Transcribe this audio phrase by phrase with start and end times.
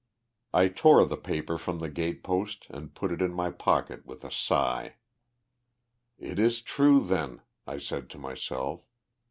[0.51, 4.23] I tore the paper from the gate post and put it in my pocket with
[4.25, 4.95] a sigh.
[6.17, 8.81] "It is true, then," I said to myself.